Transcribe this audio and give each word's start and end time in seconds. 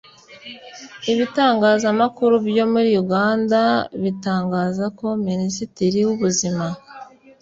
Ibitangazamakuru 1.11 2.33
byo 2.47 2.65
muri 2.73 2.89
Uganda 3.03 3.59
bitangaza 4.03 4.85
ko 4.99 5.07
Minisitiri 5.27 5.99
w’ubuzima 6.07 6.65